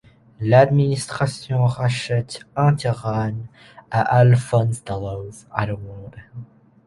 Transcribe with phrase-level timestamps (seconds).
[0.39, 3.35] L’administration rachète un terrain
[3.91, 5.45] à Alphonse Daloz.